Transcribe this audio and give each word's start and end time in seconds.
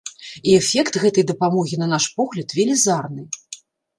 І 0.51 0.53
эфект 0.59 0.95
гэтай 1.03 1.25
дапамогі, 1.33 1.75
на 1.83 1.87
наш 1.93 2.07
погляд, 2.17 2.57
велізарны. 2.57 3.29